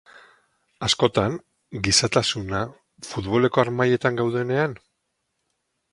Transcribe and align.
Askotan, 0.87 1.35
gizatasuna 1.87 2.63
futboleko 3.11 3.65
harmailetan 3.65 4.21
gaudenean? 4.23 4.79